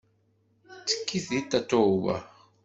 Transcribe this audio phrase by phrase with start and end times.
[0.79, 2.17] Ttekkit deg Tatoeba.